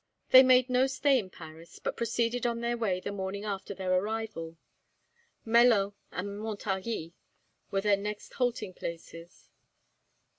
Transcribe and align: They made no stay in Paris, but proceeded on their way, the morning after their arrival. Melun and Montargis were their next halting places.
They 0.31 0.41
made 0.41 0.67
no 0.67 0.87
stay 0.87 1.19
in 1.19 1.29
Paris, 1.29 1.77
but 1.77 1.95
proceeded 1.95 2.47
on 2.47 2.61
their 2.61 2.75
way, 2.75 2.99
the 2.99 3.11
morning 3.11 3.45
after 3.45 3.75
their 3.75 3.93
arrival. 3.93 4.57
Melun 5.45 5.93
and 6.11 6.39
Montargis 6.41 7.11
were 7.69 7.81
their 7.81 7.97
next 7.97 8.33
halting 8.33 8.73
places. 8.73 9.51